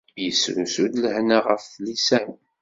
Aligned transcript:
Isrusu-d 0.27 0.93
lehna 1.03 1.39
ɣef 1.45 1.63
tlisa-m. 1.73 2.31